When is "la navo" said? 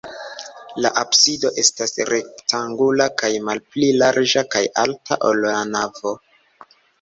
5.45-6.17